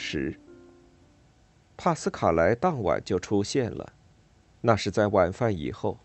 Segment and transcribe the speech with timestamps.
[0.00, 0.40] 时，
[1.76, 3.92] 帕斯卡莱当晚就出现了，
[4.62, 5.98] 那是在晚饭以后。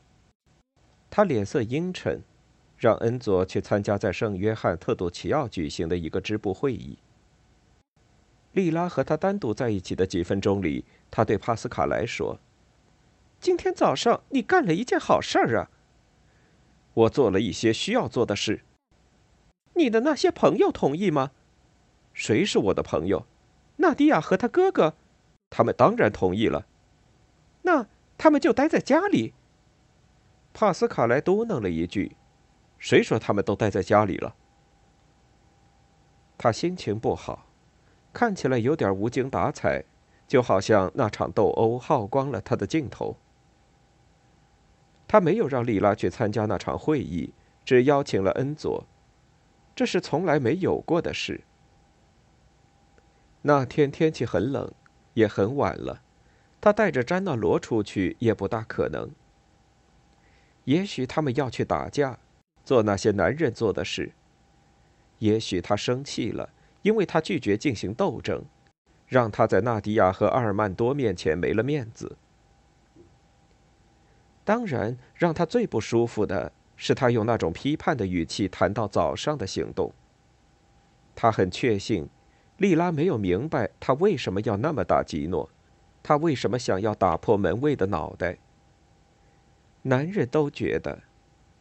[1.09, 2.21] 他脸色阴沉，
[2.77, 6.97] 让恩佐去参加在圣约翰特杜奇奥举行的一个支部会议。
[8.51, 12.37] 莉拉和他单独在一起的几分钟里，他对帕斯卡莱说
[13.39, 15.71] ：“今天早上你干了一件好事儿啊！
[16.93, 18.61] 我做了一些需要做的事。
[19.73, 21.31] 你的那些朋友同意吗？
[22.13, 23.25] 谁是我的朋友？”
[23.77, 24.95] 纳迪亚和他哥哥，
[25.49, 26.65] 他们当然同意了。
[27.63, 27.87] 那
[28.17, 29.33] 他们就待在家里。
[30.53, 32.15] 帕斯卡莱嘟囔了一句
[32.79, 34.35] ：“谁说他们都待在家里了？”
[36.37, 37.47] 他心情不好，
[38.13, 39.83] 看起来有点无精打采，
[40.27, 43.17] 就好像那场斗殴耗光了他的劲头。
[45.07, 48.83] 他没有让莉拉去参加那场会议，只邀请了恩佐，
[49.75, 51.41] 这是从来没有过的事。
[53.47, 54.71] 那天天气很冷，
[55.13, 56.01] 也很晚了，
[56.59, 59.11] 他带着詹纳罗出去也不大可能。
[60.63, 62.17] 也许他们要去打架，
[62.63, 64.13] 做那些男人做的事。
[65.19, 66.49] 也许他生气了，
[66.81, 68.43] 因为他拒绝进行斗争，
[69.05, 72.17] 让他在纳迪亚和阿尔曼多面前没了面子。
[74.43, 79.93] 当然，让他最不舒服的是他用那种批判的语气谈到早上的行动。
[81.13, 82.09] 他很确信。
[82.57, 85.49] 莉拉没有明白他为什么要那么打吉诺，
[86.01, 88.37] 他为什么想要打破门卫的脑袋。
[89.81, 91.03] 男人都觉得，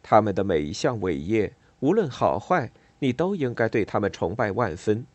[0.01, 5.05] 他们的每一项伟业，无论好坏，你都应该对他们崇拜万分，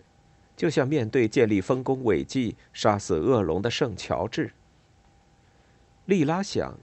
[0.54, 4.52] 就像面对建立丰功伟绩、杀死恶龙的圣乔治。
[6.04, 6.78] 莉拉想，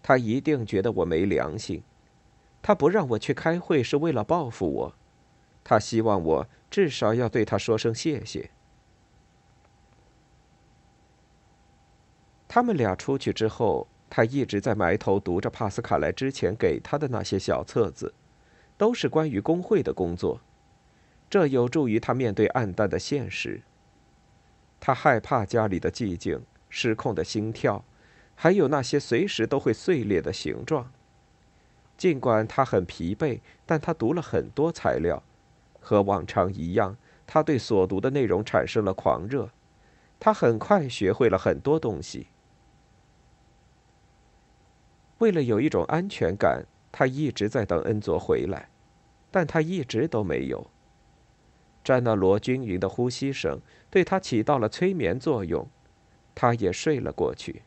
[0.00, 1.82] 他一定觉得我没良心，
[2.62, 4.94] 他不让我去开会是为了报复我，
[5.64, 6.46] 他希望我。
[6.72, 8.48] 至少要对他说声谢谢。
[12.48, 18.14] 他们俩出去之后，他一直在埋头读着帕斯卡莱之前给他的那些小册子，
[18.78, 20.40] 都是关于工会的工作。
[21.28, 23.60] 这有助于他面对暗淡的现实。
[24.80, 27.84] 他害怕家里的寂静、失控的心跳，
[28.34, 30.90] 还有那些随时都会碎裂的形状。
[31.98, 35.22] 尽管他很疲惫，但他读了很多材料。
[35.82, 39.50] 和往常一样，他对所读的内容产生了狂热。
[40.18, 42.28] 他很快学会了很多东西。
[45.18, 48.68] 为了有一种安全感，他一直在等恩佐回来，
[49.30, 50.70] 但他一直都没有。
[51.82, 53.60] 詹纳罗均匀的呼吸声
[53.90, 55.68] 对他起到了催眠作用，
[56.34, 57.62] 他也睡了过去。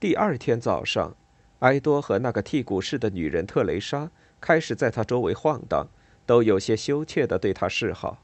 [0.00, 1.16] 第二天早上，
[1.60, 4.10] 埃多和那个剔骨式的女人特蕾莎。
[4.40, 5.88] 开始在他周围晃荡，
[6.26, 8.22] 都有些羞怯地对他示好。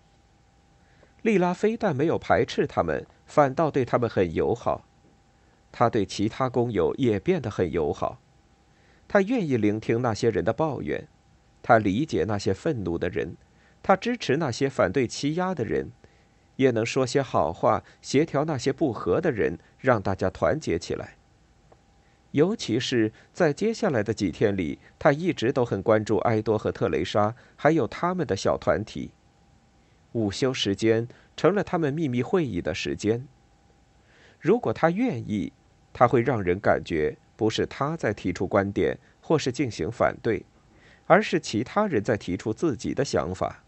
[1.23, 4.87] 莉拉非但没有排斥他们，反倒对他们很友好。
[5.73, 8.21] 他对其他工友也变得很友好。
[9.09, 11.09] 他愿意聆听那些人的抱怨，
[11.63, 13.37] 他理解那些愤怒的人，
[13.83, 15.91] 他支持那些反对欺压的人，
[16.57, 21.17] 也能说些好话，协调那些不和的人，让大家团结起来。
[22.35, 29.13] 尤其是在接下来的几天里，他一直都很关注埃多和特蕾莎，还有他们的小团体。
[30.13, 33.29] 午休时间成了他们秘密会议的时间。
[34.41, 35.53] 如果他愿意，
[35.93, 40.45] 他会让人感觉不是他在提出观点或是进行反对，
[41.07, 43.63] 而是其他人在提出自己的想法。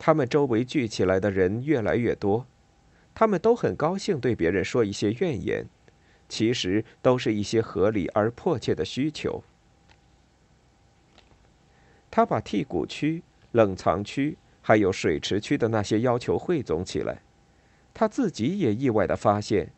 [0.00, 2.44] 他们周围聚起来的人越来越多，
[3.14, 5.64] 他们都很高兴对别人说一些怨言。
[6.28, 9.42] 其实都是一些合理而迫切的需求。
[12.10, 13.22] 他把剔骨区、
[13.52, 17.20] 冷藏区还有水池区的那些要求汇总起来，
[17.92, 19.72] 他自己也意外的发现，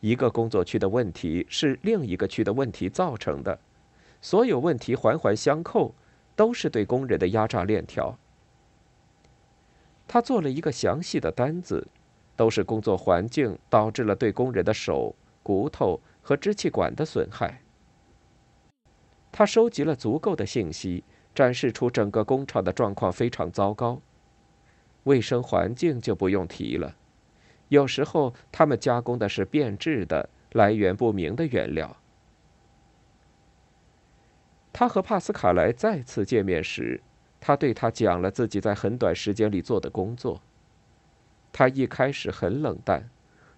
[0.00, 3.58] 一个工作区的问题是另一个区的问题造成的，
[4.20, 5.94] 所有问题环环相扣，
[6.36, 8.16] 都是对工人的压榨链条。
[10.06, 11.88] 他做了一个详细的单子，
[12.36, 15.14] 都是工作环境导致了对工人的手、
[15.44, 17.60] 骨头和支气管的损害。
[19.30, 21.04] 他收集了足够的信息，
[21.34, 24.00] 展示出整个工厂的状况非常糟糕。
[25.04, 26.96] 卫生环境就不用提了，
[27.68, 31.96] 有时候他们加工的是变质的、来源不明的原料。
[34.72, 37.00] 他和帕斯卡莱再次见面时，
[37.38, 40.40] 他对他讲了自己在很短时间里做的工作。
[41.52, 43.08] 他一开始很冷淡，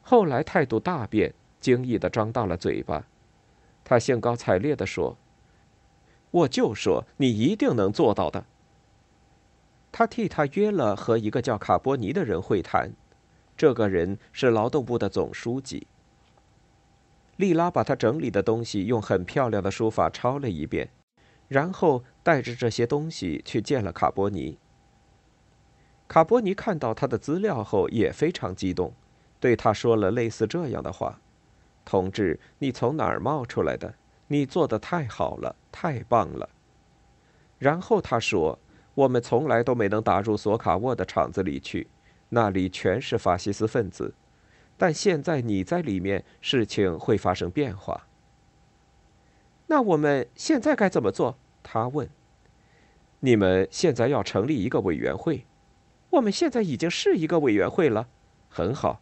[0.03, 1.33] 后来态度大变，
[1.67, 3.09] 惊异的张大了嘴巴。
[3.83, 5.17] 他兴高采烈地说。
[6.31, 8.45] 我就说你一定能做到的。
[9.91, 12.93] 他替他约了和一个叫卡波尼的人会谈，
[13.57, 15.89] 这个人是劳动部的总书记。
[17.37, 20.91] 莉拉把他整理的东西用很漂亮的书法抄了一遍，
[21.49, 24.59] 然后带着这些东西去见了卡波尼。
[26.07, 28.93] 卡波尼看到他的资料后也非常激动，
[29.41, 31.21] 对他说了类似这样的话
[31.87, 33.95] ：“同志，你从哪儿冒出来的？”
[34.29, 36.51] 你做的太好了，太棒了。
[37.61, 38.59] 然后他说
[38.93, 41.87] ：“我们从来都没能打入索卡沃的厂子里去，
[42.31, 44.13] 那里全是法西斯分子。
[44.77, 48.09] 但现在你在里面，事情会发生变化。”
[49.69, 51.39] 那我们现在该怎么做？
[51.63, 52.11] 他问。
[53.21, 55.47] “你们现在要成立一个委员会。
[56.11, 58.09] 我们现在已经是一个委员会了。
[58.49, 59.01] 很好。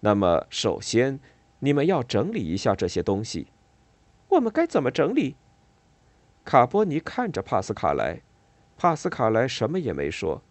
[0.00, 1.18] 那么首先，
[1.60, 3.48] 你们要整理一下这些东西。”
[4.30, 5.36] 我们该怎么整理？
[6.44, 8.20] 卡波尼看着帕斯卡莱，
[8.76, 10.42] 帕斯卡莱什么也没说。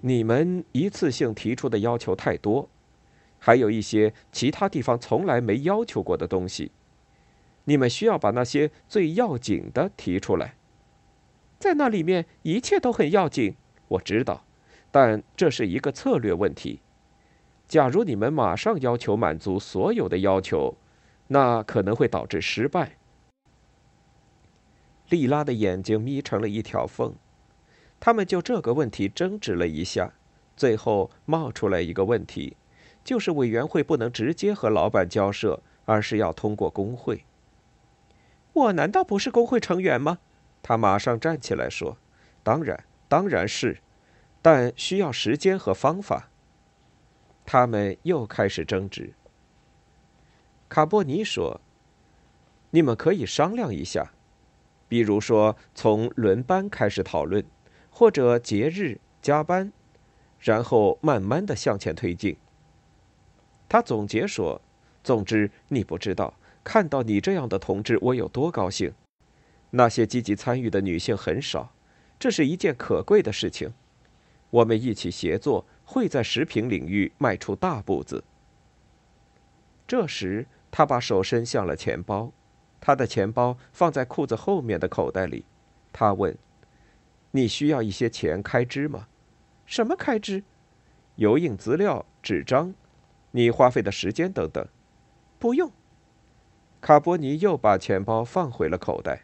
[0.00, 2.68] 你们一次性提出的要求太多，
[3.38, 6.72] 还有一些其他地方从来没要求过的东西，
[7.64, 10.56] 你们需要把那些最要紧的提出来。
[11.58, 13.56] 在那里面，一切都很要紧，
[13.88, 14.44] 我知道，
[14.90, 16.80] 但这是一个策略问题。
[17.66, 20.76] 假如你们马上要求满足所有的要求。
[21.28, 22.98] 那可能会导致失败。
[25.08, 27.14] 莉拉的眼睛眯成了一条缝，
[27.98, 30.12] 他们就这个问题争执了一下，
[30.54, 32.58] 最后冒出来一个问题，
[33.02, 37.24] 就是委员会不能直接和老板交涉，而是要通过工会。
[38.52, 40.18] 我难道不是工会成员吗？
[40.62, 41.96] 他马上站起来说
[42.44, 43.78] ：“当然，当然是，
[44.42, 46.28] 但需要时间和方法。”
[47.44, 49.12] 他们又开始争执。
[50.68, 51.60] 卡波尼说
[52.70, 54.12] ：“你们可以商量一下，
[54.88, 57.44] 比如说从轮班开始讨论，
[57.90, 59.72] 或者节日加班，
[60.40, 62.36] 然后慢慢的向前推进。”
[63.68, 64.60] 他总结说
[65.04, 68.92] ：“总之，你不知道看到你这样的同志，我有多高兴。
[69.70, 71.74] 那些积极参与的女性很少，
[72.18, 73.72] 这是一件可贵的事情。
[74.50, 78.24] 我们一起协作，会在食品领域迈出大步子。”
[79.86, 80.46] 这时。
[80.76, 82.32] 他把手伸向了钱包，
[82.80, 85.44] 他的钱包放在裤子后面的口袋里。
[85.92, 86.36] 他问
[87.30, 89.06] ：“你需要一些钱开支吗？
[89.66, 90.42] 什么开支？
[91.14, 92.74] 油印资料、纸张，
[93.30, 94.66] 你花费的时间等等。
[95.38, 95.70] 不用。”
[96.82, 99.22] 卡波尼又把钱包放回了口袋。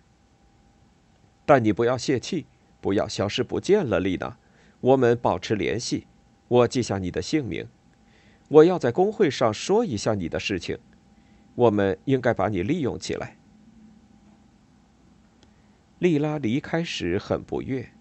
[1.45, 2.47] 但你不要泄气，
[2.81, 4.37] 不要消失不见了，丽娜。
[4.81, 6.07] 我们保持联系。
[6.51, 7.69] 我记下你的姓名。
[8.49, 10.77] 我要在工会上说一下你的事情。
[11.55, 13.37] 我们应该把你利用起来。
[16.01, 17.93] 莉拉离开时很不悦，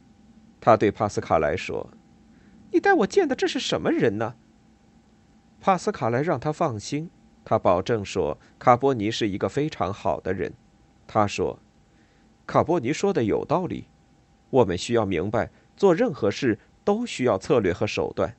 [0.59, 1.91] 她对帕斯卡莱说
[2.73, 4.33] ：“你带我见的这是什么人呢？”
[5.61, 7.11] 帕斯卡莱让他放心，
[7.45, 10.53] 他保证说卡波尼是一个非常好的人。
[11.05, 11.59] 他说
[12.47, 13.85] ：“卡波尼说的有道理，
[14.49, 18.35] 我们需要明白，做任何事都需要策略和手段。”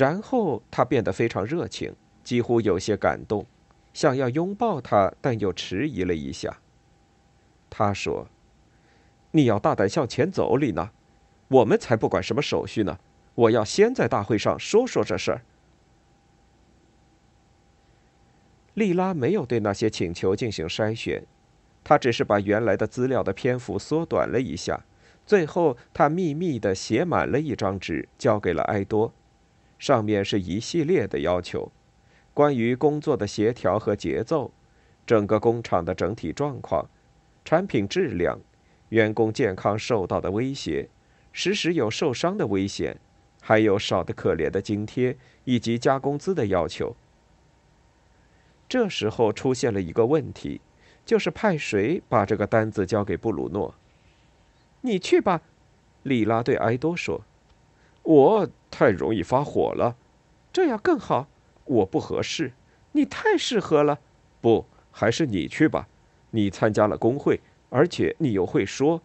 [0.00, 1.94] 然后他变得非常热情。
[2.24, 3.44] 几乎有些感动，
[3.92, 6.58] 想要拥抱他，但又迟疑了一下。
[7.68, 8.26] 他说
[9.32, 10.90] ：“你要大胆向前走，丽娜。
[11.48, 12.98] 我们才不管什么手续呢。
[13.34, 15.42] 我要先在大会上说说这事儿。”
[18.72, 21.22] 莉拉没有对那些请求进行筛选，
[21.84, 24.80] 她只是把原来的资料的篇幅缩短了一下。
[25.26, 29.12] 最后，她秘密的写满了一张纸，交给了埃多，
[29.80, 31.72] 上面是一系列的要求。
[32.32, 34.52] 关于工作的协调和节奏，
[35.04, 36.88] 整个工厂的整体状况，
[37.44, 38.38] 产品质量，
[38.90, 40.88] 员工健康受到的威胁，
[41.32, 43.00] 时时有受伤的危险，
[43.40, 46.94] 还有少得可怜的津贴以及加工资的要求。
[48.68, 50.60] 这时候出现了一个问题，
[51.04, 53.74] 就是派谁把这个单子交给布鲁诺？
[54.82, 55.40] 你去吧，
[56.04, 57.22] 里拉对埃多说。
[58.02, 59.96] 我太容易发火了。
[60.52, 61.28] 这样更好。
[61.64, 62.52] 我不合适。
[62.92, 64.00] 你太适合了。
[64.40, 65.88] 不，还是你去吧。
[66.30, 69.00] 你参加了工会，而且你又会说，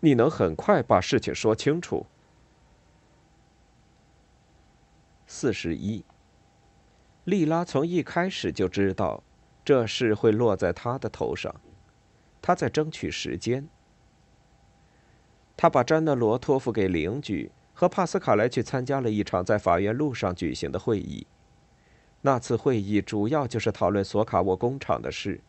[0.00, 2.04] 你能很快把事情说清楚。
[5.26, 6.04] 四十一。
[7.24, 9.22] 莉拉从一开始就知道，
[9.64, 11.54] 这事会落在他的头上。
[12.42, 13.68] 他在争取时间。
[15.56, 21.26] 他把詹纳罗托付给邻居，和帕斯卡莱去参加了一场在法院路上举行的会议。
[22.20, 25.40] 那次会议主要就是讨论索卡沃工厂的事。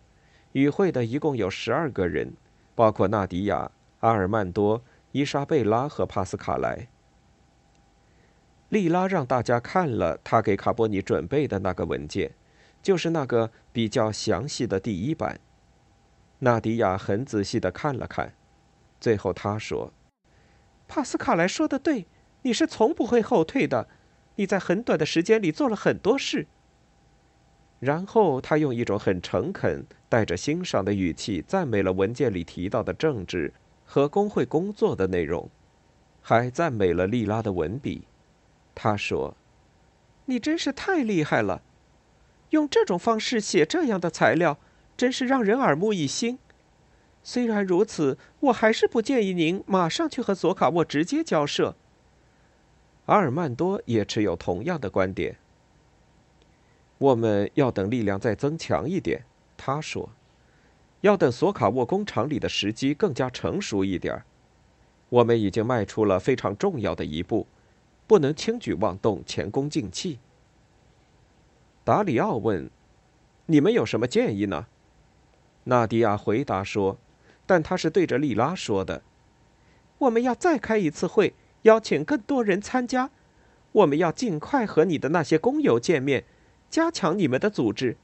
[0.53, 2.34] 与会的一共有十二个人，
[2.75, 6.88] 包括纳迪亚、阿尔曼多、伊莎贝拉和帕斯卡莱。
[8.70, 12.34] 莉拉让大家看了他给卡波尼准备的那个文件，
[12.82, 15.39] 就是那个比较详细的第一版。
[16.39, 18.34] 纳迪亚很仔细的看了看，
[19.00, 19.92] 最后他说
[20.88, 22.06] ：“帕斯卡莱说的对，
[22.43, 23.89] 你是从不会后退的。
[24.35, 26.47] 你在很短的时间里做了很多事。”
[27.79, 35.50] 然后他用一种很诚恳、带着欣赏的语气赞美了文件里提到的政治和工会工作的内容，
[36.21, 38.07] 还赞美了莉拉的文笔。
[38.73, 39.35] 他说
[40.25, 41.62] ：“你真是太厉害了，
[42.51, 44.57] 用这种方式写这样的材料，
[44.95, 46.39] 真是让人耳目一新。
[47.21, 51.75] 虽然如此，我还是不建议您马上去和索卡沃直接交涉。”
[53.05, 55.38] 阿尔曼多也持有同样的观点。
[56.98, 59.25] 我们要等力量再增强一点，
[59.57, 60.10] 他说
[61.01, 64.24] ：“要等索卡沃工厂里的时机更加成熟一点。
[65.10, 67.48] 我们已经迈出了非常重要的一步。”
[68.05, 70.19] 不能轻举妄动，前功尽弃。
[71.86, 72.69] 达里奥问
[73.48, 74.67] ：“你们有什么建议呢？”
[75.63, 76.98] 纳迪亚回答说
[77.48, 79.01] ：“但他是对着利拉说的。
[80.00, 81.33] 我们要再开一次会，
[81.63, 83.10] 邀请更多人参加。
[83.74, 86.25] 我们要尽快和你的那些工友见面，
[86.70, 87.98] 加强你们的组织。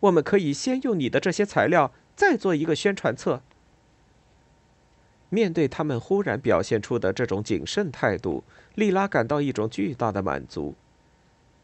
[0.00, 3.42] 我们可以先用你的这些材料，再做一个宣传册。”
[5.30, 10.74] 面对他们忽然表现出的这种谨慎态度，莉拉感到一种巨大的满足。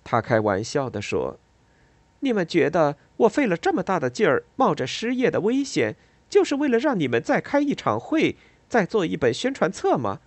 [0.03, 1.39] 他开玩笑地说
[2.21, 5.97] ：“你们觉得我费了这么大的劲儿，冒着失业的危险，
[6.31, 8.37] 就是为了让你们再开一场会，
[8.71, 10.21] 再做一本宣传册吗？”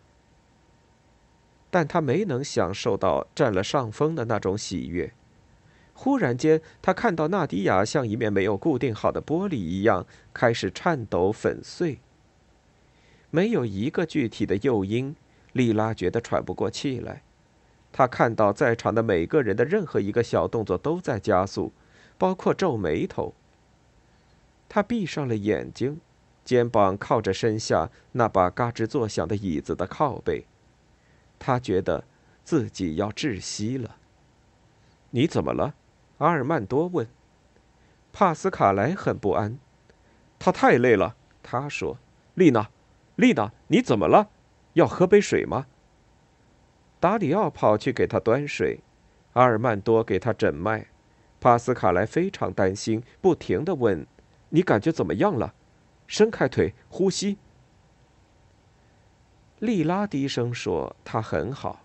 [1.71, 5.11] 但他没能享受到占了上风的那种喜悦。
[5.93, 11.99] 忽然间，他看到纳迪亚像一面没有固定好的玻璃一样，开始颤抖粉碎。
[13.29, 15.15] 没有一个具体的诱因，
[15.53, 17.23] 莉拉觉得喘不过气来。
[17.93, 21.71] 她看到在场的每个人的任何一个小动作都在加速，
[22.17, 23.33] 包括皱眉头。
[24.67, 26.01] 她闭上了眼睛，
[26.43, 30.45] 肩膀靠着身下那把嘎吱作响的椅子的靠背。
[31.43, 32.03] 他觉得
[32.43, 33.97] 自己要窒息了。
[35.09, 35.73] 你怎么了？
[36.19, 37.07] 阿尔曼多问。
[38.13, 39.57] 帕斯卡莱很不安。
[40.37, 41.97] 他太累了，他说。
[42.35, 42.69] 丽娜。
[43.15, 44.29] 丽娜，你怎么了？
[44.73, 45.65] 要喝杯水吗？
[46.99, 48.81] 达里奥跑去给他端水，
[49.33, 50.85] 阿尔曼多给他诊脉，
[51.39, 54.05] 帕斯卡莱非常担心，不停的问
[54.49, 55.55] ：“你感觉怎么样了？
[56.05, 57.39] 伸开腿，呼吸。”
[59.61, 61.83] 莉拉低声说：“他很好。”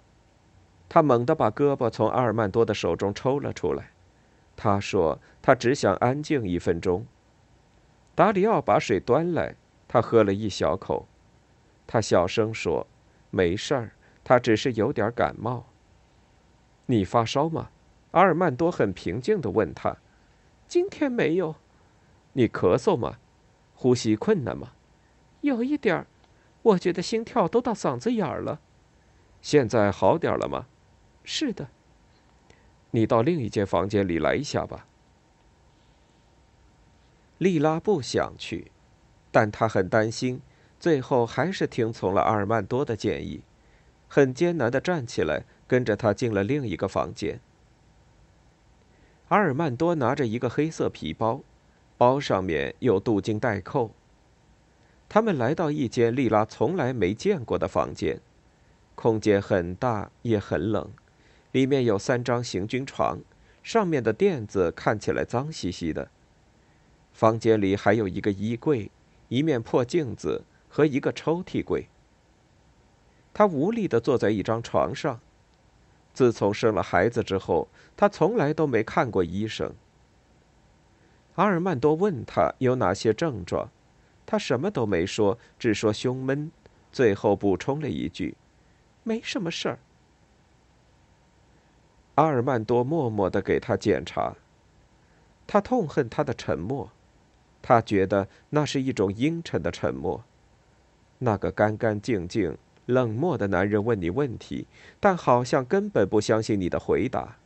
[0.89, 3.91] 他猛地把胳膊从阿尔曼多的手中抽了出来。
[4.57, 7.05] 他说：“他只想安静一分钟。”
[8.17, 9.55] 达里奥把水端来，
[9.87, 11.07] 他喝了一小口。
[11.87, 12.87] 他小声说
[13.29, 13.91] ：“没事儿，
[14.25, 15.67] 他只是有点感冒。”
[16.87, 17.69] 你发烧吗？
[18.13, 19.95] 阿尔曼多很平静地问他。
[20.67, 21.55] “今天没有。”
[22.33, 23.19] 你咳嗽吗？
[23.75, 24.73] 呼吸困难吗？
[25.43, 26.07] 有一点儿，
[26.67, 28.61] 我觉得心跳都到嗓子眼儿了。
[29.41, 30.67] 现在好点了吗？
[31.23, 31.69] 是的。
[32.91, 34.87] 你到另一间房间里来一下吧。
[37.39, 38.73] 莉拉不想去，
[39.31, 40.41] 但她很担心。
[40.81, 43.43] 最后还是听从了阿尔曼多的建议，
[44.09, 47.41] 很艰难的站起来，跟着他进了另一个房间。
[49.29, 51.41] 阿尔曼多拿着一个黑色皮包，
[51.97, 53.93] 包上面有镀金带扣。
[55.09, 58.21] 他们来到一间莉拉从来没见过的房间，
[58.95, 60.91] 空间很大也很冷，
[61.53, 63.21] 里面有三张行军床，
[63.63, 66.11] 上面的垫子看起来脏兮兮的。
[67.13, 68.91] 房间里还有一个衣柜，
[69.29, 70.45] 一面破镜子。
[70.69, 71.89] 和一个抽屉柜。
[73.33, 75.21] 他无力地坐在一张床上。
[76.13, 79.73] 自从生了孩子之后，他从来都没看过医生。
[81.37, 83.71] 阿尔曼多问他有哪些症状，
[84.27, 86.51] 他什么都没说，只说胸闷，
[86.91, 88.35] 最后补充了一句
[89.05, 89.79] ：“没什么事儿。”
[92.17, 94.35] 阿尔曼多默默地给他检查。
[95.47, 96.91] 他痛恨他的沉默，
[97.63, 100.25] 他觉得那是一种阴沉的沉默。
[101.19, 104.67] 那个干干净净、冷漠的男人问你问题，
[104.99, 107.37] 但好像根本不相信你的回答。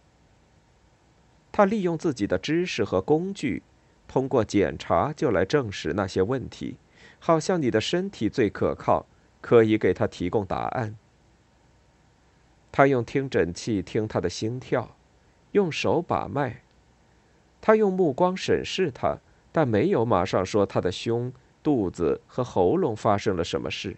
[1.53, 3.63] 他利用自己的知识和工具，
[4.11, 6.76] 通过检查就来证实那些问题，
[7.21, 9.07] 好像你的身体最可靠，
[9.40, 10.97] 可以给他提供答案。
[12.73, 14.97] 他用听诊器听他的心跳，
[15.52, 16.62] 用手把脉。
[17.61, 19.19] 他用目光审视他，
[19.52, 21.33] 但没有马上说他的胸。
[21.62, 23.97] 肚子和喉咙发生了什么事？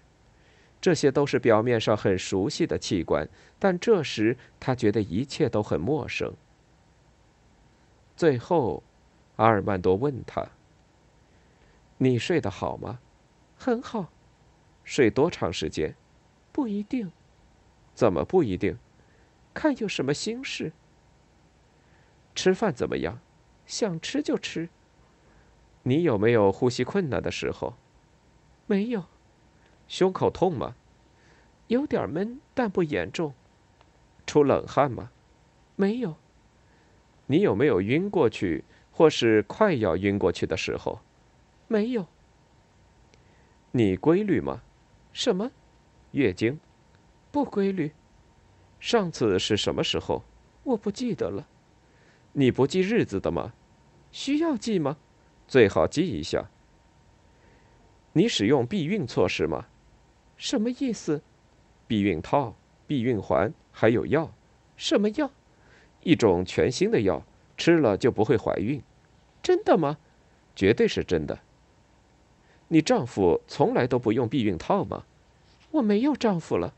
[0.78, 3.26] 这些都是表面上很熟悉的器官，
[3.58, 6.34] 但这时他觉得一切都很陌生。
[8.14, 8.82] 最后，
[9.36, 10.46] 阿尔曼多问他
[11.98, 13.00] ：“你睡得好吗
[13.56, 14.12] ？”“很好。
[14.84, 15.94] ”“睡多长时间
[16.52, 17.10] ？”“不一定。
[17.94, 18.78] ”“怎么不一定
[19.54, 20.72] ？”“看有什么心事。
[22.34, 23.20] ”“吃饭怎么样
[23.66, 24.68] ？”“想吃就吃。”
[25.84, 27.74] 你有没有呼吸困难的时候？
[28.66, 29.04] 没有。
[29.88, 30.76] 胸口痛吗？
[31.66, 33.34] 有点闷，但不严重。
[34.26, 35.10] 出冷汗吗？
[35.74, 36.16] 没有。
[37.26, 41.00] 你有没有晕过去，或是快要晕过去的时候？
[41.66, 42.06] 没有。
[43.72, 44.62] 你规律吗？
[45.12, 45.50] 什么？
[46.12, 46.60] 月经？
[47.30, 47.92] 不规律。
[48.78, 50.22] 上次是什么时候？
[50.62, 51.48] 我不记得了。
[52.32, 53.54] 你不记日子的吗？
[54.10, 54.98] 需要记吗？
[55.48, 56.50] 最好记一下。
[58.12, 59.66] 你使用避孕措施吗？
[60.36, 61.22] 什么意思？
[61.86, 62.54] 避孕套、
[62.86, 64.32] 避孕环还有药。
[64.76, 65.30] 什么药？
[66.02, 67.24] 一种全新的药，
[67.56, 68.82] 吃了就不会怀孕。
[69.42, 69.98] 真的吗？
[70.54, 71.40] 绝对是真的。
[72.68, 75.04] 你丈夫从来都不用避孕套吗？
[75.72, 76.74] 我没有丈夫了。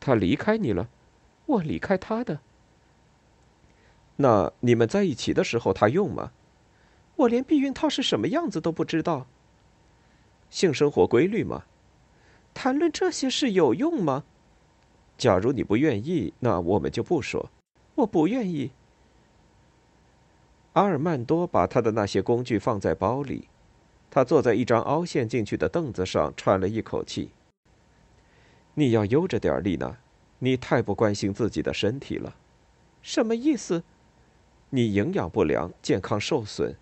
[0.00, 0.88] 他离开你了？
[1.46, 2.40] 我离开他的。
[4.16, 6.32] 那你们在一起的时候，他用吗？
[7.16, 9.26] 我连避孕套是什么样子都不知道。
[10.50, 11.64] 性生活规律吗？
[12.52, 14.24] 谈论这些事有用吗？
[15.18, 17.50] 假如你不愿意，那我们就不说。
[17.96, 18.70] 我不愿意。
[20.74, 23.48] 阿尔曼多把他的那些工具放在包里，
[24.10, 27.30] 他坐在一张凹陷进去的凳子上，喘了一口气。
[28.74, 29.96] 你要悠着点，丽娜，
[30.40, 32.34] 你太不关心自己的身体了。
[33.02, 33.84] 什么意思？
[34.70, 36.74] 你营养不良，健康受损。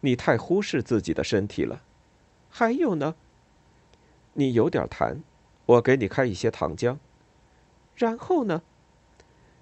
[0.00, 1.82] 你太忽视自己的身体了，
[2.48, 3.14] 还有呢？
[4.32, 5.18] 你有点痰，
[5.66, 6.98] 我给你开一些糖浆。
[7.94, 8.62] 然后呢？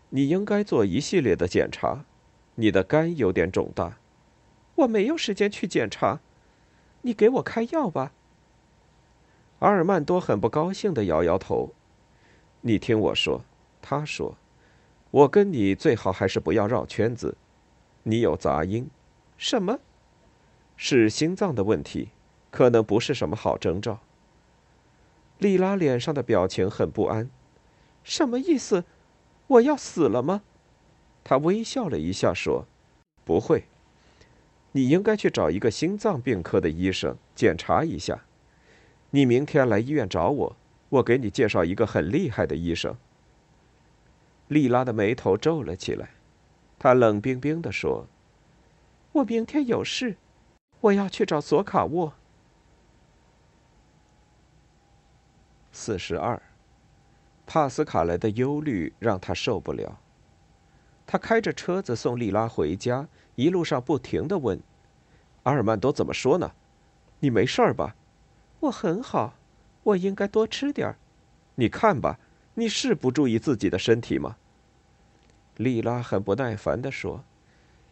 [0.08, 2.06] 你应该做一系列的检查，
[2.56, 3.96] 你的肝有点肿大。
[4.74, 6.20] 我没有时间去检查，
[7.00, 8.12] 你给我开药吧。
[9.60, 11.72] 阿尔曼多很不高兴的摇摇头。
[12.60, 13.42] 你听我说，
[13.80, 14.36] 他说，
[15.10, 17.36] 我跟你最好还是不要绕圈子。
[18.02, 18.90] 你有杂音。
[19.38, 19.78] 什么？
[20.76, 22.10] 是心脏的问题，
[22.50, 24.00] 可能不是什么好征兆。
[25.38, 27.30] 莉拉脸上的表情很不安。
[28.04, 28.84] 什么意思？
[29.46, 30.42] 我要死了吗？
[31.28, 32.64] 他微笑了一下说
[33.26, 33.64] ：“不会。
[34.70, 38.22] 你应该去找一个心脏病科的医生检查一下。
[39.10, 40.56] 你明天来医院找我，
[40.88, 42.96] 我给你介绍一个很厉害的医生。”
[44.46, 46.10] 莉拉的眉头皱了起来，
[46.78, 48.06] 她冷冰冰地说
[49.10, 50.14] ：“我明天有事。”
[50.82, 52.12] 我要去找索卡沃。
[55.72, 56.40] 四十二，
[57.46, 59.98] 帕斯卡莱的忧虑让他受不了。
[61.06, 64.60] 他开着车子送莉拉回家，一路上不停的问
[65.44, 66.52] ：“阿尔曼多怎么说呢？
[67.20, 67.94] 你没事吧
[68.60, 69.34] ？”“我很好，
[69.84, 70.96] 我应该多吃点
[71.54, 72.18] 你看吧，
[72.54, 74.36] 你是不注意自己的身体吗？”
[75.56, 77.24] 莉拉很不耐烦的说。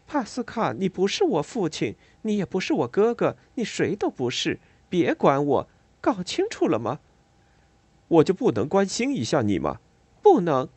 [0.07, 4.61] 帕斯卡，你不是我父亲，你也不是我哥哥，你谁都不是。
[4.90, 5.68] 别管我，
[6.00, 7.00] 搞清楚了吗？
[8.09, 9.81] 我就不能关心一下你吗？
[10.20, 10.68] 不能，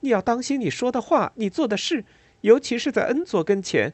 [0.00, 2.04] 你要当心你说的话，你做的事，
[2.42, 3.92] 尤其是在恩佐跟前。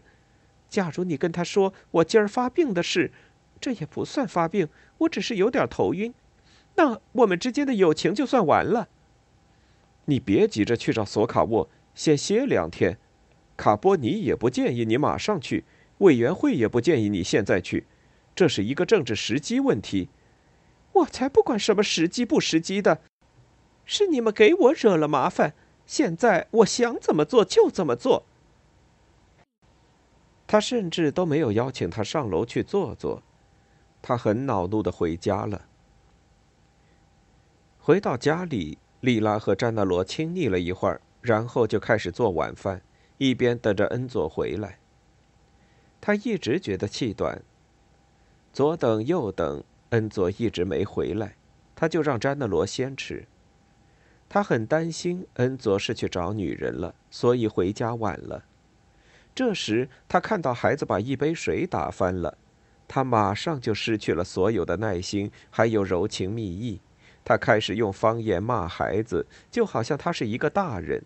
[0.69, 3.13] 假如你跟他说我今儿发病的事，
[3.61, 6.13] 这也不算发病，我只是有点头晕，
[6.75, 8.89] 那我们之间的友情就算完了。
[10.07, 12.99] 你别急着去找索卡沃，先歇两天。
[13.57, 15.65] 卡波尼也不建议你马上去，
[15.99, 17.87] 委员会也不建议你现在去，
[18.35, 20.09] 这是一个政治时机问题。
[20.93, 23.01] 我才不管什么时机不时机的，
[23.85, 25.55] 是你们给我惹了麻烦。
[25.87, 28.25] 现在我想怎么做就怎么做。
[30.47, 33.23] 他甚至都没有邀请他上楼去坐坐，
[34.03, 35.67] 他很恼怒的回家了。
[37.79, 42.83] 回到家里，莉拉和詹纳罗亲昵了一会儿，然后就开始做晚饭。
[43.19, 44.79] 一边等着恩佐回来。
[46.01, 47.43] 他一直觉得气短，
[48.53, 51.37] 左等右等，恩佐一直没回来，
[51.77, 53.27] 他就让詹纳罗先吃。
[54.35, 58.43] 他很担心恩佐是去找女人了，所以回家晚了。
[59.33, 62.37] 这时，他看到孩子把一杯水打翻了，
[62.89, 66.81] 他马上就失去了所有的耐心，还有柔情蜜意。
[67.25, 71.05] 他开始用方言骂孩子，就好像他是一个大人。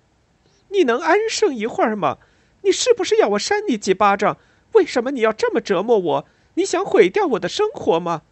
[0.70, 2.16] 你能安生一会儿吗？
[2.62, 4.38] 你是不是要我扇你几巴掌？
[4.72, 6.26] 为什么你要这么折磨我？
[6.54, 8.22] 你想毁掉我的生活吗？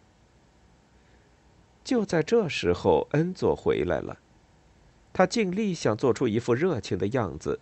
[1.83, 4.17] 就在这时候，恩佐回来了。
[5.17, 7.59] 他尽力想做出一副热情的样子，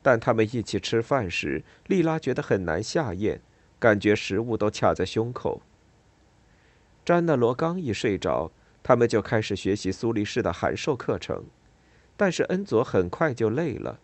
[0.00, 3.42] 但他们一起吃饭时，莉拉觉得很难下咽，
[3.78, 5.60] 感觉食物都卡在胸口。
[7.04, 8.50] 詹纳罗刚一睡着。
[8.82, 11.44] 他们就开始学习苏黎世的函授课程，
[12.16, 14.00] 但是恩佐很快就累了，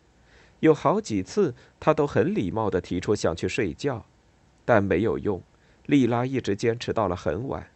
[0.61, 4.05] 有好几次他都很礼貌地提出想去睡觉，
[4.67, 5.43] 但没有用。
[5.87, 7.71] 莉拉一直坚持到了很晚。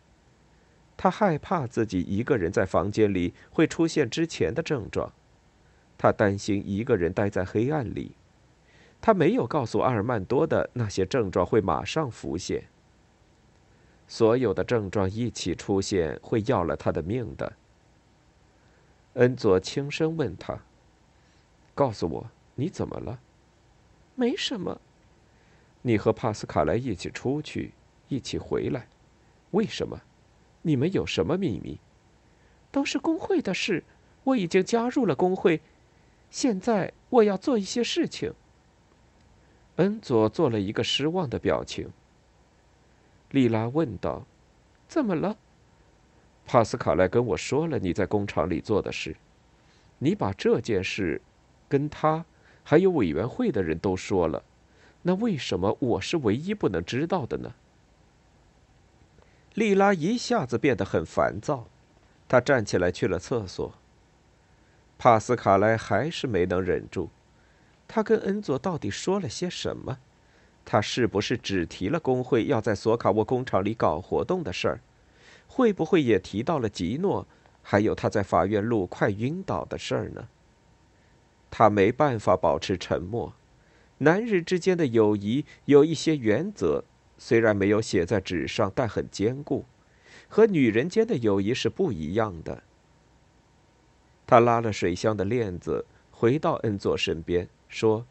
[1.03, 5.11] 他害怕自己一个人在房间里会出现之前的症状，
[5.97, 8.13] 他担心一个人待在黑暗里。
[9.01, 12.65] 他没有告诉阿尔曼多的那些症状会马上浮现。
[14.07, 17.51] 所有的症状一起出现，会要了他的命的。
[19.15, 20.59] 恩佐轻声问他
[21.75, 23.19] ：“告诉我，你怎么了
[24.15, 24.79] ？”“没什么。
[25.81, 27.73] ”“你和帕斯卡莱一起出去，
[28.09, 28.87] 一起回来，
[29.53, 29.99] 为什么？
[30.63, 31.79] 你们有什么秘密
[32.71, 33.83] ？”“都是工会的事。
[34.25, 35.61] 我已经加入了工会，
[36.31, 38.33] 现在我要做一些事情。”
[39.77, 41.89] 恩佐做了一个失望的表情。
[43.31, 44.25] 莉拉问道
[44.87, 45.37] ：“怎么了？”
[46.47, 49.17] 帕斯卡莱跟我说了你在工厂里做的事。
[49.99, 51.21] 你把这件事
[51.69, 52.25] 跟他
[52.65, 54.43] 还有委员会的人都说了，
[55.03, 57.55] 那为什么我是唯一不能知道的呢？
[59.55, 61.67] 莉拉一下子变得很烦躁，
[62.29, 63.75] 她站起来去了厕所。
[64.99, 67.09] 帕斯卡莱还是没能忍住，
[67.89, 69.99] 他跟恩佐到底说了些什么？
[70.65, 74.81] 他是不是只提了工会要在索卡沃工厂里搞活动的事儿？
[75.49, 77.27] 会不会也提到了吉诺，
[77.63, 80.29] 还有他在法院路快晕倒的事儿呢？
[81.51, 83.33] 他没办法保持沉默。
[83.99, 86.85] 男人之间的友谊有一些原则，
[87.23, 89.67] 虽然没有写在纸上，但很坚固，
[90.27, 92.63] 和女人间的友谊是不一样的。
[94.27, 98.07] 他拉了水箱的链子，回到恩佐身边，说：“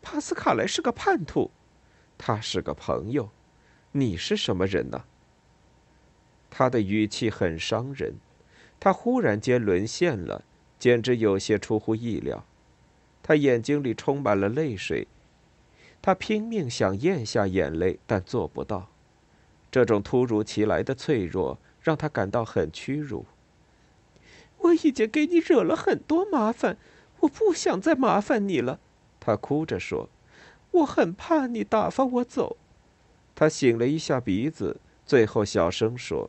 [0.00, 1.50] 帕斯卡莱是个叛徒。”
[2.16, 3.28] 他是个朋友，
[3.90, 5.04] 你是什么人呢？
[6.48, 8.14] 他的语气很伤人，
[8.78, 10.44] 他忽然间沦陷了，
[10.78, 12.44] 简直有些出乎意料。
[13.20, 15.08] 他眼睛里充满了泪水，
[16.00, 18.88] 他拼命想咽下眼泪，但做不到。
[19.70, 23.26] 这种突如其来的脆弱让他感到很屈辱。
[24.58, 26.76] 我已经给你惹了很多麻烦，
[27.20, 28.80] 我不想再麻烦你了。
[29.20, 30.08] 他哭着说。
[30.70, 32.58] 我很怕你打发我走。
[33.34, 36.28] 他擤了一下鼻子，最后小声说：“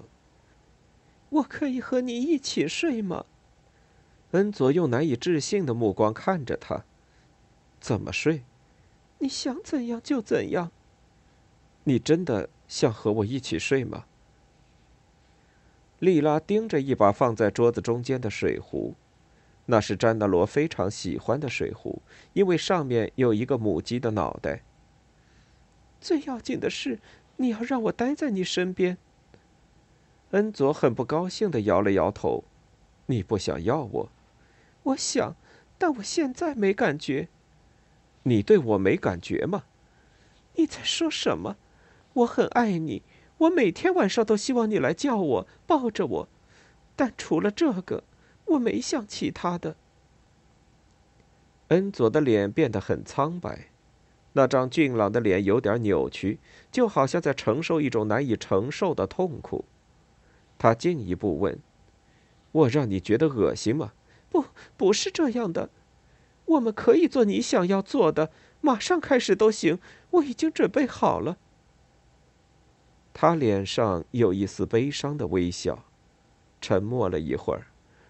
[1.30, 3.26] 我可以和你一起睡吗？”
[4.32, 6.86] 恩佐用难以置信的目光看着他
[7.82, 8.44] ：“怎么睡？
[9.20, 10.72] 你想怎样就怎样。
[11.86, 14.06] 你真的想和我一起睡吗？”
[16.00, 18.96] 莉拉盯着一把放在桌子中间的水壶。
[19.72, 22.02] 那是詹纳罗非常喜欢的水壶，
[22.34, 24.64] 因为上面有一个母鸡的脑袋。
[26.02, 27.00] 最要紧的是，
[27.38, 28.98] 你要让我待在你身边。
[30.32, 32.46] 恩佐很不高兴的摇了摇头
[33.06, 34.10] ：“你不想要我？
[34.82, 35.36] 我想，
[35.78, 37.28] 但我现在没感觉。
[38.30, 39.64] 你对我没感觉吗？
[40.56, 41.58] 你在说什么？
[42.14, 43.02] 我很爱你，
[43.40, 46.30] 我每天晚上都希望你来叫我，抱着我。
[46.96, 48.04] 但除了这个……”
[48.50, 49.76] 我没想其他的。
[51.68, 53.68] 恩佐的脸变得很苍白，
[54.34, 56.40] 那张俊朗的脸有点扭曲，
[56.72, 59.66] 就好像在承受一种难以承受的痛苦。
[60.58, 61.60] 他进一步问
[62.52, 63.94] ：“我让你觉得恶心吗
[64.32, 65.70] ？”“不，不是这样的。
[66.50, 68.32] 我们可以做你想要做的，
[68.62, 69.80] 马上开始都行。
[70.12, 71.38] 我已经准备好了。”
[73.14, 75.84] 他脸上有一丝悲伤的微笑，
[76.62, 77.68] 沉默了一会儿。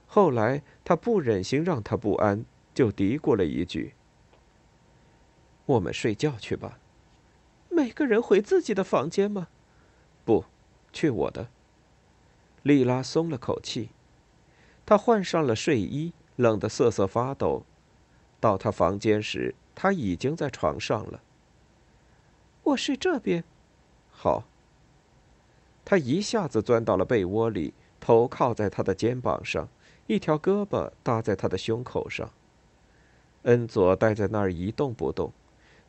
[0.07, 3.93] 后来，他不忍心让他不安，就嘀咕了一句
[5.65, 6.79] ：“我们睡觉去吧。”
[7.69, 9.47] 每个人回自己的房间吗？
[10.25, 10.45] 不，
[10.91, 11.47] 去我的。
[12.63, 13.89] 莉拉松了口气，
[14.85, 17.63] 她换上了睡衣，冷得瑟瑟发抖。
[18.39, 21.21] 到他房间时，他已经在床上了。
[22.63, 23.43] 我睡这边。
[24.11, 24.43] 好。
[25.85, 29.67] 他一下子钻到了被窝里，头靠在他的肩膀上，
[30.05, 32.29] 一条胳膊搭在他的胸口上。
[33.43, 35.33] 恩佐待在那儿一动不动，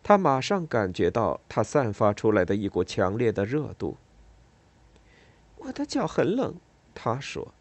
[0.02, 3.98] 他马上感觉到他散发出来的一股强烈的热度。
[5.56, 6.54] 我的脚很冷，
[6.94, 7.52] 他说：“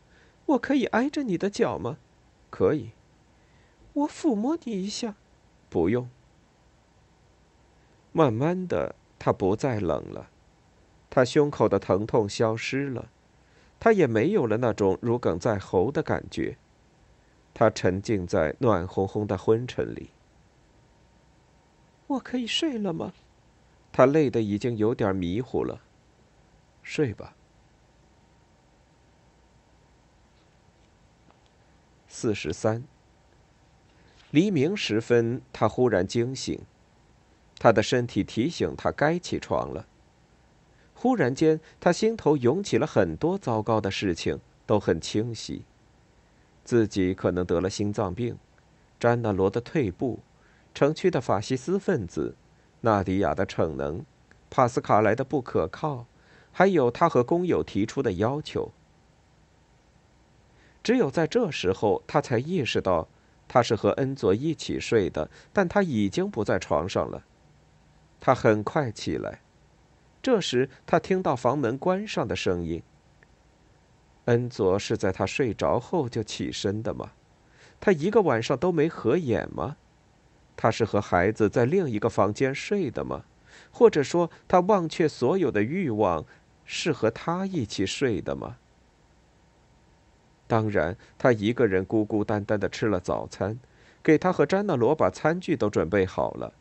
[0.45, 1.97] 我可以挨着你的脚吗
[2.49, 2.91] ？”“可以。
[4.00, 5.16] ”“我抚摸你一下。
[5.70, 6.10] ”“不用。”
[8.12, 10.30] 慢慢的，他不再冷了。
[11.10, 13.10] 他胸口的疼痛消失了，
[13.80, 16.58] 他也没有了那种如鲠在喉的感觉。
[17.54, 20.12] 他沉浸在暖烘烘的昏沉里。
[22.08, 23.14] 我可以睡了吗？
[23.92, 25.82] 他累得已经有点迷糊了。
[26.84, 27.36] 睡吧。
[32.08, 32.84] 四十三。
[34.32, 36.60] 黎明时分，他忽然惊醒，
[37.58, 39.88] 他的身体提醒他该起床了。
[40.94, 45.63] 忽然间，他心头涌起了很多糟糕的事情，都很清晰。
[46.63, 48.38] 自己可能得了心脏病，
[49.00, 50.20] 詹纳罗的退步，
[50.76, 52.36] 城区的法西斯分子，
[52.82, 54.06] 纳迪亚的逞能，
[54.52, 56.06] 帕斯卡莱的不可靠，
[56.52, 58.72] 还有他和工友提出的要求。
[60.84, 63.08] 只有在这时候，他才意识到，
[63.50, 67.26] 他是和恩佐一起睡的，但他已经不在床上了。
[68.22, 69.42] 他很快起来。
[70.22, 72.84] 这时，他听到房门关上的声音。
[74.26, 77.12] 恩佐是在他睡着后就起身的吗？
[77.80, 79.78] 他一个晚上都没合眼吗？
[80.56, 83.24] 他是和孩子在另一个房间睡的吗？
[83.72, 86.26] 或者说，他忘却所有的欲望，
[86.66, 88.58] 是和他一起睡的吗？
[90.50, 93.60] 当然，他一个人孤孤单单的吃了早餐，
[94.02, 96.52] 给他和詹纳罗把餐具都准备好了。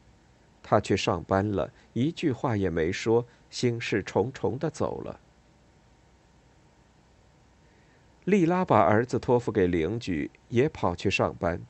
[0.62, 3.24] 他去上班了，一句话也没说。
[3.48, 5.18] 心事重重的走了。
[8.24, 11.62] 莉拉把儿子托付给邻居，也跑去上班。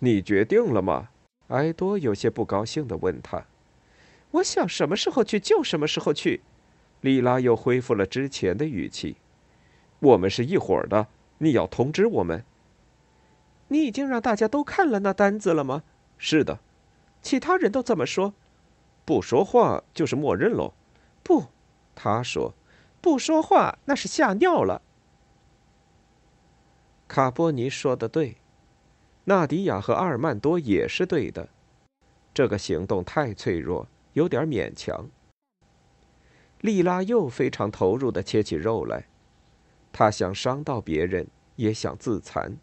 [0.00, 1.08] 你决定了吗？
[1.48, 3.46] 埃多有些不高兴的问他。
[4.32, 6.42] 我想什么时候去就什么时候去。
[7.00, 9.16] 莉拉又恢复了之前的语气。
[10.00, 11.06] 我们是一伙的，
[11.38, 12.44] 你要通知我们。
[13.68, 15.82] 你已经让大家都看了那单子了吗？
[16.18, 16.58] 是的。
[17.22, 18.34] 其他人都怎么说？
[19.04, 20.72] 不说话就是默认喽。
[21.22, 21.46] 不，
[21.94, 22.54] 他说，
[23.00, 24.82] 不说话那是吓尿了。
[27.06, 28.36] 卡波尼说的对，
[29.24, 31.48] 纳迪亚和阿尔曼多也是对的。
[32.32, 35.10] 这个行动太脆弱，有点勉强。
[36.60, 39.06] 莉拉又非常投入的切起肉来，
[39.92, 41.26] 他想伤到别人，
[41.56, 42.56] 也想自残。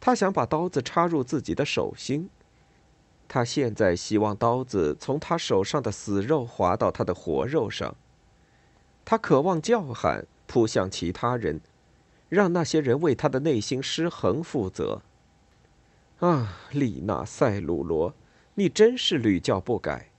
[0.00, 2.30] 他想把刀子插入自己的手心。
[3.26, 7.94] 他现在希望刀子从他手上的死肉划到他的活肉上。
[9.04, 11.60] 他渴望叫喊，扑向其他人，
[12.28, 15.02] 让那些人为他的内心失衡负责。
[16.20, 18.14] 啊，丽娜·塞鲁罗，
[18.54, 20.10] 你真是屡教不改！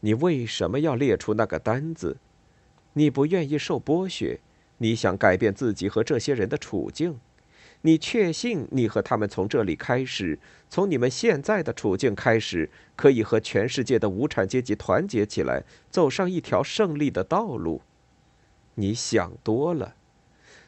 [0.00, 2.16] 你为什么要列出那个单子？
[2.94, 4.40] 你不愿意受剥削，
[4.82, 7.18] 你想改变自己和这些人的处境。
[7.82, 10.38] 你确信你和他们从这里开始，
[10.68, 17.82] 从你们现在的处境开始，可以和全世界的无产阶级团结起来，走上一条胜利的道路？
[18.74, 19.94] 你想多了。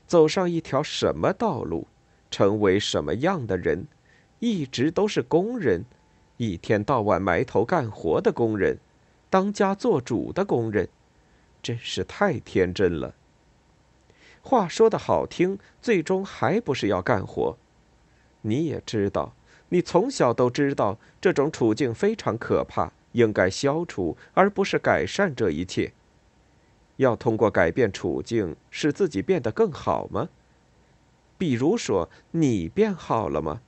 [0.06, 1.86] 走上一条什么道路？
[2.30, 3.86] 成为什么样的人？
[4.40, 5.84] 一直都是工人，
[6.36, 8.78] 一天到晚埋头干活的工人，
[9.30, 10.88] 当家做主的工人，
[11.62, 13.14] 真是太天真了。
[14.42, 17.56] 话说的好听，最终还不是要干活。
[18.42, 19.34] 你也知道，
[19.68, 25.92] 你从小都知道这种处境非常可怕，应该消除，而不是改善这一切。
[26.96, 30.28] 要通过改变处境，使自己变得更好吗？
[31.38, 33.60] 比如说，你变好了吗？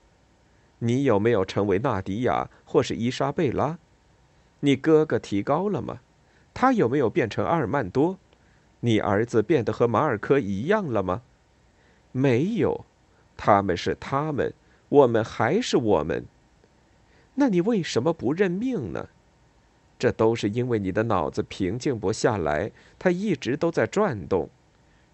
[0.80, 3.78] 你有没有成为纳迪亚或是伊莎贝拉？
[4.60, 6.00] 你哥哥提高了吗？
[6.52, 8.18] 他有没有变成阿尔曼多？
[8.84, 11.22] 你儿子变得和马尔科一样了吗？
[12.12, 12.84] 没有，
[13.34, 14.52] 他们是他们，
[14.90, 16.26] 我们还是我们。
[17.36, 19.08] 那你为什么不认命呢？
[19.98, 24.50] 这都是因为你的脑子平静不下来，它一直都在转动，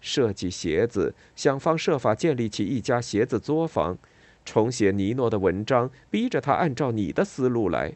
[0.01, 3.97] 设计鞋子，想方设法建立起一家鞋子作坊，
[4.43, 7.95] 重写尼诺的文章，逼着他按照你的思路来，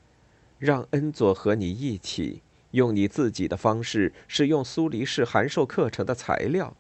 [0.57, 2.41] 让恩佐和你一起。
[2.75, 6.75] 用你自己的方式使用苏黎世函授课程的材料。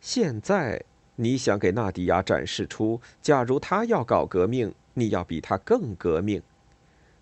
[0.00, 0.84] 现在
[1.16, 6.42] 你想给纳迪亚展示出，假如他要搞革命，你要比他更革命。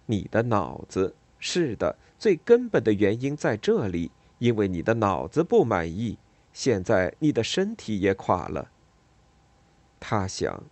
[0.06, 6.16] 你的脑子，是的，最根本的原因在这里，因为你的脑子不满意。
[6.52, 8.70] 现在你的身体也垮了。
[10.00, 10.64] 他想，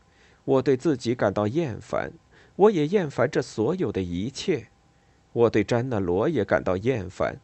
[0.45, 2.13] 我对自己感到厌烦，
[2.57, 4.69] 我也厌烦这所有的一切。
[5.33, 7.39] 我对詹娜罗也感到厌烦。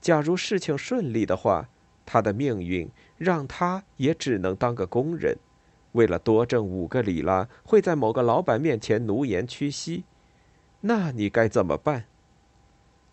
[0.00, 1.68] 假如事情顺利的话，
[2.06, 5.38] 他的命运让他也只能当个工人，
[5.92, 10.04] 为了多挣五个里拉，会在某个老板面前奴颜屈膝。
[10.82, 12.04] 那你该怎么办？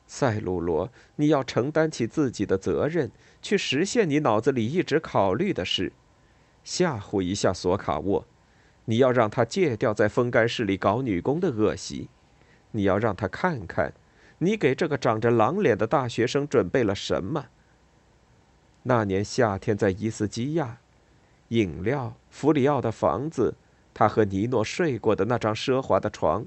[0.06, 3.10] 塞鲁罗，你要承担起自己的责任，
[3.42, 5.94] 去实现你脑子里一直考虑的事，
[6.66, 8.28] 吓唬一下索卡沃，
[8.84, 12.10] 你要让他戒掉在风干室里搞女工的恶习，
[12.72, 13.94] 你要让他看看，
[14.40, 17.46] 你给这个长着狼脸的大学生准备了什么。
[18.84, 20.78] 那年夏天在伊斯基亚，
[21.50, 23.56] 饮料，弗里奥的房子，
[23.94, 26.46] 他和尼诺睡过的那张奢华的床，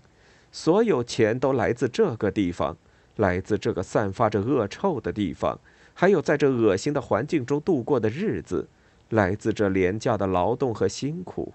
[0.51, 2.77] 所有钱都来自这个地方。
[3.17, 5.61] 来自这个散发着恶臭的地方，
[5.95, 8.67] 还有在这恶心的环境中度过的日子，
[9.11, 11.55] 来自这廉价的劳动和辛苦。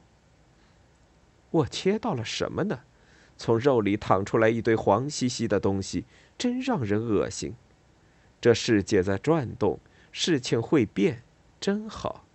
[1.51, 2.79] 我切到了什么呢？
[3.39, 6.03] 从肉里淌出来一堆黄兮兮的东西，
[6.37, 7.55] 真让人恶心。
[8.41, 9.79] 这世界在转动，
[10.11, 11.23] 事情会变，
[11.59, 12.25] 真好。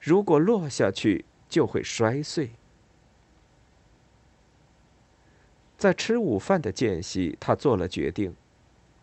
[0.00, 2.52] 如果落下去，就会摔碎。
[5.76, 8.34] 在吃午饭的间隙，他做了决定。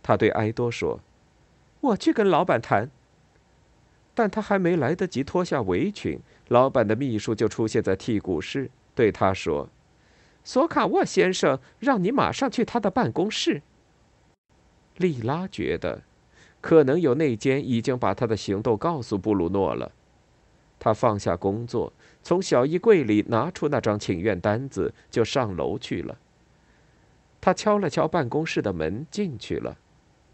[0.01, 1.01] 他对埃多说
[1.81, 2.89] ：“我去跟老板谈。”
[4.15, 9.69] 但他还没来得及脱下围裙，老板的秘书就出现在剔骨室，对他说
[10.43, 13.61] ：“索卡沃先生让你马上去他的办公室。”
[14.97, 16.03] 莉拉觉得，
[16.61, 19.91] 可能有内奸已经把他的行动告诉布鲁诺了。
[20.79, 26.17] 他放下工作，从小衣柜里拿出那张请愿单子，就上楼去了。
[27.39, 29.77] 他敲了敲办公室的门，进去了。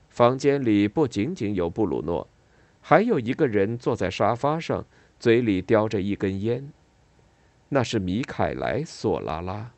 [0.09, 2.27] 房间里不仅仅有布鲁诺，
[2.81, 4.85] 还有一个人坐在沙发上，
[5.19, 6.71] 嘴里叼着一根烟。
[7.69, 9.71] 那是米凯莱·索拉拉。